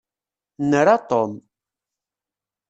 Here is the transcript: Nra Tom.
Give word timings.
Nra 0.69 0.95
Tom. 1.09 1.31